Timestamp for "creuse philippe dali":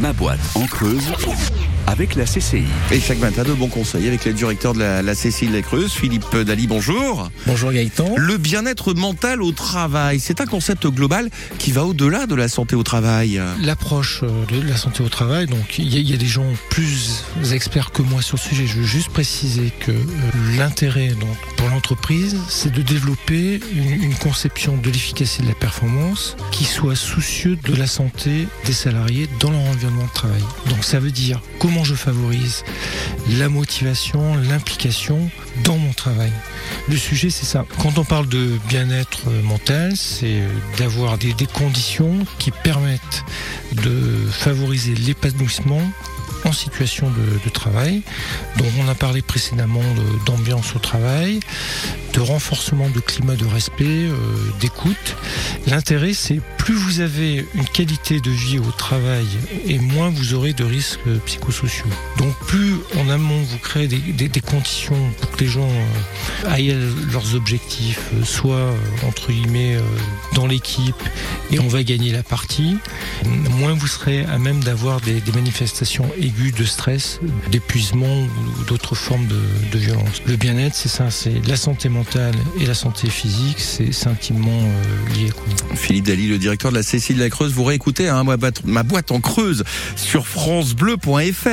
5.62-6.66